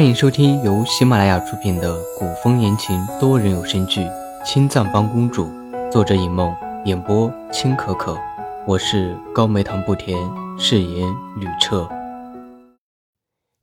[0.00, 4.00] 欢迎收听由喜马拉雅出品的古风言情多人有声剧
[4.42, 5.44] 《青藏帮公主》，
[5.90, 8.16] 作者尹梦，演播青可可。
[8.66, 10.18] 我是高梅糖不甜，
[10.58, 11.06] 饰演
[11.36, 11.86] 吕彻。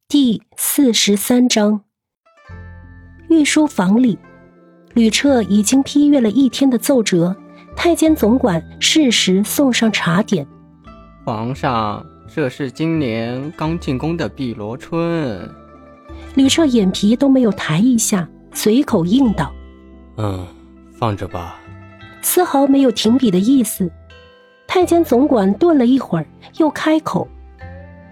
[0.07, 1.81] 第四十三章，
[3.29, 4.19] 御书房里，
[4.93, 7.35] 吕彻已经批阅了一天的奏折，
[7.75, 10.45] 太监总管适时送上茶点。
[11.25, 15.49] 皇上，这是今年刚进宫的碧螺春。
[16.35, 19.51] 吕彻眼皮都没有抬一下，随口应道
[20.17, 20.45] ：“嗯，
[20.97, 21.59] 放着吧。”
[22.21, 23.89] 丝毫没有停笔的意思。
[24.67, 26.25] 太监总管顿了一会儿，
[26.57, 27.27] 又开口：“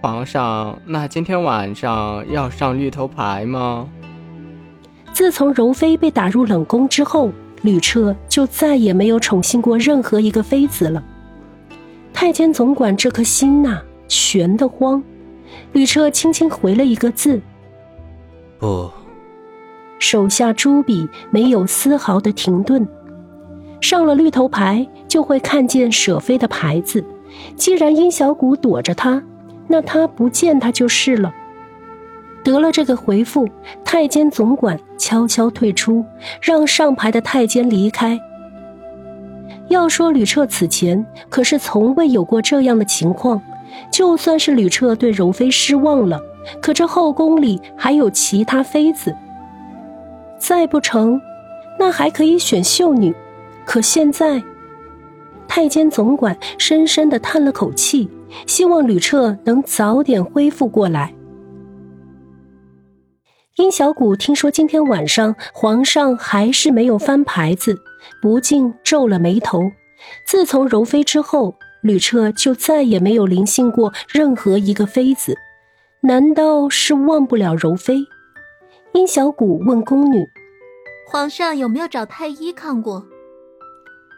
[0.00, 3.86] 皇上，那今天晚上要上绿头牌吗？”
[5.12, 7.30] 自从柔妃被打入冷宫之后，
[7.62, 11.02] 吕彻就再也没有宠幸过任何一个妃子了。
[12.12, 15.02] 太监总管这颗心呐，悬得慌。
[15.72, 17.40] 吕彻轻轻回了一个字。
[18.58, 18.90] 不，
[19.98, 22.86] 手下朱笔没有丝毫的停顿。
[23.80, 27.04] 上了绿头牌，就会看见舍妃的牌子。
[27.54, 29.22] 既然殷小谷躲着他，
[29.68, 31.32] 那他不见他就是了。
[32.42, 33.46] 得了这个回复，
[33.84, 36.04] 太监总管悄悄退出，
[36.40, 38.18] 让上牌的太监离开。
[39.68, 43.42] 要说吕彻此前可是从未有过这样的情况，
[43.92, 46.20] 就算是吕彻对柔妃失望了。
[46.60, 49.14] 可这后宫里还有其他妃子，
[50.38, 51.20] 再不成，
[51.78, 53.14] 那还可以选秀女。
[53.64, 54.42] 可现在，
[55.48, 58.08] 太监总管深深的叹了口气，
[58.46, 61.12] 希望吕彻能早点恢复过来。
[63.56, 67.80] 殷小谷听说今天晚上皇上还是没有翻牌子，
[68.20, 69.72] 不禁皱了眉头。
[70.26, 75.34] 自从柔妃之后，吕彻就再也没有临幸过任何一个妃子。
[76.02, 78.06] 难道是忘不了柔妃？
[78.92, 80.24] 殷小谷问宫女
[81.10, 83.06] ：“皇上有没有找太医看过？”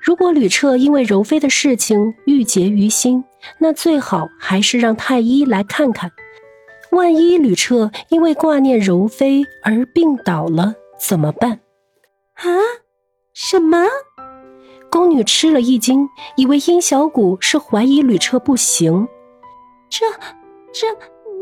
[0.01, 3.25] 如果吕彻因为柔妃的事情郁结于心，
[3.59, 6.12] 那最好还是让太医来看看。
[6.93, 11.61] 万一吕彻因为挂念柔妃而病倒了，怎么办？
[12.34, 12.44] 啊？
[13.34, 13.87] 什么？
[14.91, 19.06] 宫女吃了一惊，以为殷小谷是怀疑吕彻不行。
[19.91, 20.06] 这，
[20.72, 20.87] 这。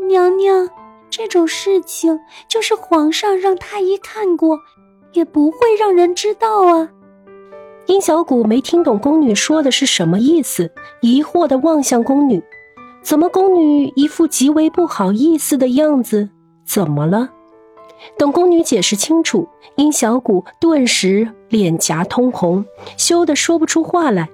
[0.07, 0.69] 娘娘，
[1.09, 4.59] 这种事情就是皇上让太医看过，
[5.13, 6.89] 也不会让人知道啊。
[7.85, 12.43] 殷小谷没听懂宫女说的是什么意思，疑惑的望向宫女。
[13.01, 16.29] 怎么宫女一副极为不好意思的样子？
[16.65, 17.29] 怎么了？
[18.17, 22.65] 等宫女解释清楚，殷小谷顿时脸颊通红，
[22.97, 24.29] 羞得说不出话来。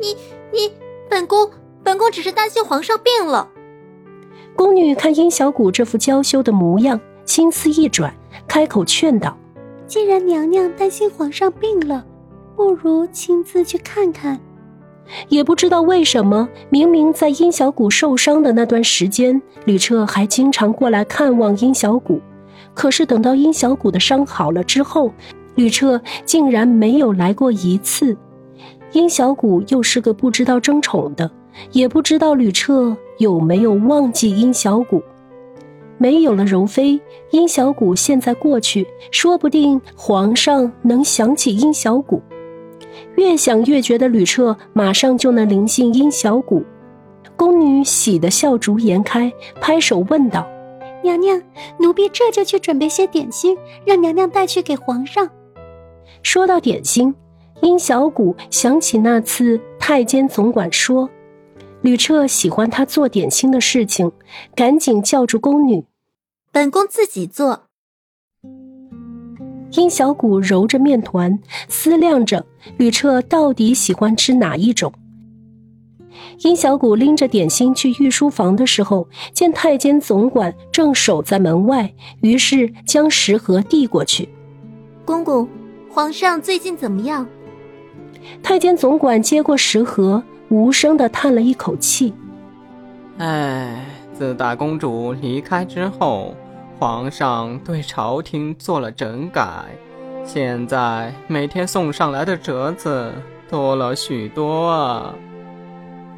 [0.00, 0.16] 你
[0.52, 0.72] 你，
[1.08, 1.48] 本宫
[1.84, 3.48] 本宫只是担心皇上病了。
[4.56, 8.12] 宫女看殷小谷这副娇羞的模样，心思一转，
[8.48, 9.36] 开口劝道
[9.86, 12.02] ：“既然娘娘担心皇上病了，
[12.56, 14.40] 不如亲自去看看。”
[15.28, 22.18] 也不知道为什么，明明在殷小谷受伤的那段时间，吕彻还经常过来看望殷小谷。
[22.72, 25.12] 可是等到殷小谷的伤好了之后，
[25.54, 28.16] 吕彻竟然没有来过一次。
[28.92, 31.30] 殷小谷又是个不知道争宠的，
[31.72, 32.96] 也不知道吕彻。
[33.18, 35.02] 有没有忘记殷小谷？
[35.98, 37.00] 没有了柔妃，
[37.30, 42.20] 殷小谷现在过去，说不定皇上能想起殷小谷。
[43.14, 46.62] 越想越觉得吕彻马上就能临幸殷小谷。
[47.34, 50.46] 宫女喜得笑逐颜开，拍手问道
[51.02, 51.42] ：“娘娘，
[51.78, 55.28] 奴婢这就去准备些点心，让娘娘带去给皇上。”
[56.22, 57.14] 说到点心，
[57.62, 61.08] 殷小谷想起那次太监总管说。
[61.86, 64.10] 吕彻喜欢他做点心的事情，
[64.56, 65.84] 赶紧叫住宫女
[66.50, 67.68] ：“本宫自己做。”
[69.70, 71.38] 殷小谷揉着面团，
[71.68, 72.44] 思量着
[72.76, 74.92] 吕彻到底喜欢吃哪一种。
[76.40, 84.28] 殷小谷拎着点心去御书房的时候，见太监总管正守在门外，于是将食盒递过去
[85.06, 85.48] ：“公公，
[85.88, 87.24] 皇上最近怎么样？”
[88.42, 90.20] 太监总管接过食盒。
[90.48, 92.14] 无声的叹了一口气，
[93.18, 96.36] 哎，自大公主离开之后，
[96.78, 99.42] 皇上对朝廷做了整改，
[100.24, 103.12] 现在每天送上来的折子
[103.50, 105.14] 多了许多啊。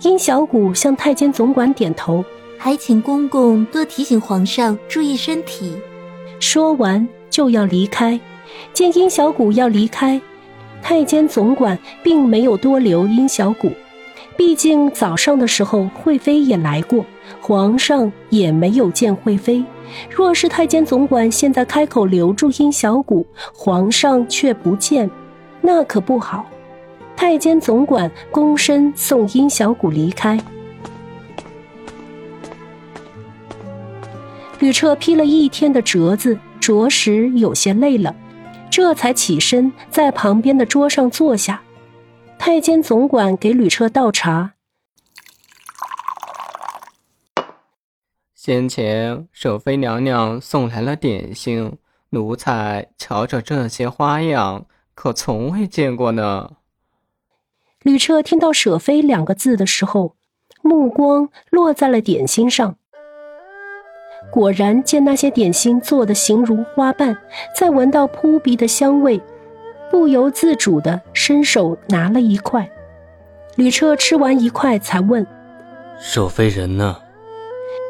[0.03, 2.23] 殷小谷向太监总管点头，
[2.59, 5.75] 还请公公多提醒皇上注意身体。
[6.39, 8.21] 说完就要离开，
[8.75, 10.21] 见殷小谷要离开，
[10.83, 13.73] 太监总管并没有多留殷小谷。
[14.39, 17.05] 毕竟早上的时候，惠妃也来过，
[17.41, 19.65] 皇上也没有见惠妃。
[20.09, 25.11] 若是太监总管现在开口留住殷小谷，皇上却不见，
[25.61, 26.47] 那可不好。
[27.17, 30.39] 太监总管躬身送殷小谷离开。
[34.61, 38.15] 吕彻批了一天的折子，着实有些累了，
[38.71, 41.61] 这才起身在旁边的桌上坐下。
[42.39, 44.55] 太监总管给吕彻倒茶。
[48.35, 51.77] 先前舍妃娘娘送来了点心，
[52.11, 56.53] 奴才瞧着这些花样，可从未见过呢。
[57.83, 60.17] 吕彻听到“舍妃”两个字的时候，
[60.63, 62.77] 目光落在了点心上。
[64.33, 67.19] 果然见那些点心做的形如花瓣，
[67.55, 69.21] 再闻到扑鼻的香味，
[69.91, 72.69] 不由自主的伸手拿了一块。
[73.57, 75.27] 吕彻吃完一块，才问
[75.99, 76.97] ：“舍妃人呢？”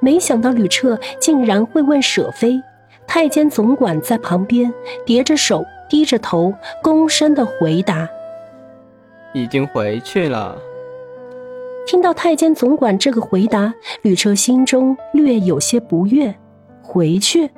[0.01, 2.63] 没想到吕彻竟然会问舍妃，
[3.07, 4.73] 太监总管在旁边
[5.05, 8.09] 叠着手，低着头，躬身的回答
[9.35, 10.57] ：“已经回去了。”
[11.87, 16.35] 听到太监总管这个回答，吕彻心中略有些不悦。
[16.83, 17.51] 回去，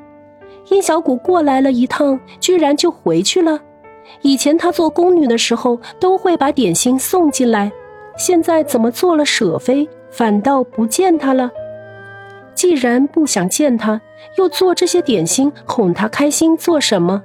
[0.71, 3.61] 殷小谷过来了一趟，居然就回去了。
[4.23, 7.71] 以前他做宫女的时候，都会把点心送进来，
[8.17, 11.51] 现在怎么做了舍妃，反倒不见他了？
[12.55, 14.01] 既然不想见他，
[14.37, 17.23] 又做这些点心哄他开心做什么？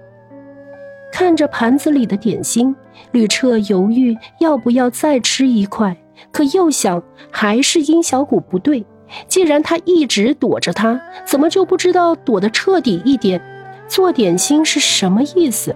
[1.12, 2.76] 看着盘子里的点心，
[3.12, 5.98] 吕彻犹豫要不要再吃一块，
[6.32, 7.02] 可又想
[7.32, 8.86] 还是殷小谷不对。
[9.28, 13.42] 既然他一直躲着他，怎么就不知道躲得彻底一点？
[13.88, 15.76] 做点心是什么意思？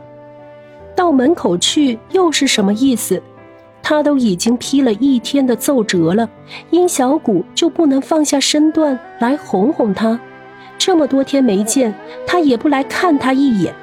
[0.99, 3.23] 到门口去又是什么意思？
[3.81, 6.29] 他都已经批了一天的奏折了，
[6.71, 10.19] 殷小谷就不能放下身段来哄哄他？
[10.77, 11.95] 这么多天没见，
[12.27, 13.73] 他也不来看他一眼。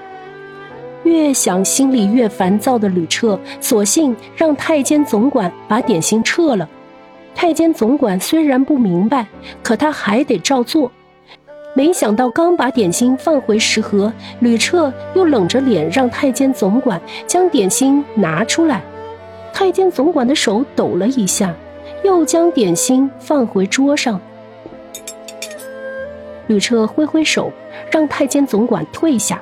[1.05, 6.69] 越想心里越烦躁的吕彻，索性让太监总管把点心撤了。
[7.35, 9.27] 太监总管虽然不明白，
[9.63, 10.93] 可他还得照做。
[11.77, 18.83] 没想到刚把点心放回食盒，吕彻又冷着脸让太监总管将点心拿出来。
[19.53, 21.55] 太监总管的手抖了一下，
[22.03, 24.19] 又将点心放回桌上。
[26.47, 27.53] 吕彻挥挥手，
[27.91, 29.39] 让太监总管退下，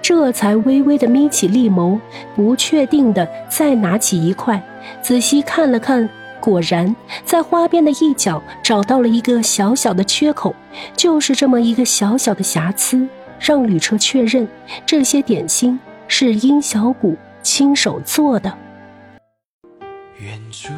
[0.00, 2.00] 这才微微的眯起利眸，
[2.34, 4.62] 不确定的再拿起一块，
[5.02, 6.08] 仔细看了看，
[6.44, 6.94] 果然
[7.24, 10.54] 在花边的一角找到了一个小小的缺口，
[10.94, 13.08] 就是这么一个小小的瑕疵，
[13.40, 14.46] 让吕彻确认
[14.84, 18.52] 这些点心是殷小谷亲手做的。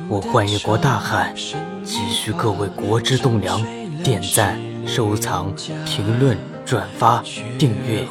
[0.08, 1.34] 我幻月国大汉，
[1.82, 3.60] 急需各位国之栋梁
[4.04, 5.52] 点赞、收藏、
[5.84, 7.20] 评论、转发、
[7.58, 8.06] 订阅。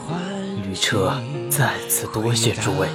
[0.67, 1.13] 吕彻
[1.49, 2.89] 再次多谢诸位。